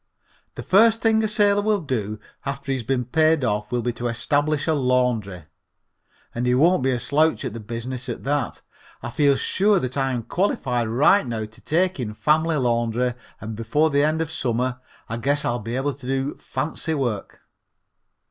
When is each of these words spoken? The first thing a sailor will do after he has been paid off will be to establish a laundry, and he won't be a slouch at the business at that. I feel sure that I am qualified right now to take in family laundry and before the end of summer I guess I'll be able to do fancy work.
The 0.55 0.63
first 0.63 0.99
thing 0.99 1.23
a 1.23 1.27
sailor 1.27 1.61
will 1.61 1.79
do 1.79 2.19
after 2.43 2.71
he 2.71 2.73
has 2.79 2.83
been 2.83 3.05
paid 3.05 3.43
off 3.43 3.71
will 3.71 3.83
be 3.83 3.93
to 3.93 4.07
establish 4.07 4.65
a 4.65 4.73
laundry, 4.73 5.43
and 6.33 6.47
he 6.47 6.55
won't 6.55 6.81
be 6.81 6.89
a 6.89 6.99
slouch 6.99 7.45
at 7.45 7.53
the 7.53 7.59
business 7.59 8.09
at 8.09 8.23
that. 8.23 8.63
I 9.03 9.11
feel 9.11 9.35
sure 9.35 9.79
that 9.79 9.97
I 9.97 10.11
am 10.11 10.23
qualified 10.23 10.87
right 10.87 11.27
now 11.27 11.45
to 11.45 11.61
take 11.61 11.99
in 11.99 12.15
family 12.15 12.55
laundry 12.55 13.13
and 13.39 13.55
before 13.55 13.91
the 13.91 14.01
end 14.01 14.23
of 14.23 14.31
summer 14.31 14.79
I 15.07 15.17
guess 15.17 15.45
I'll 15.45 15.59
be 15.59 15.75
able 15.75 15.93
to 15.93 16.07
do 16.07 16.35
fancy 16.39 16.95
work. 16.95 17.41